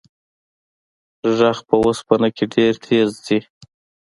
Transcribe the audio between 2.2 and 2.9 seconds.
کې ډېر